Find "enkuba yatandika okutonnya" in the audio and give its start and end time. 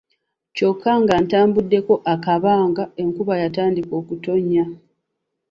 3.01-4.65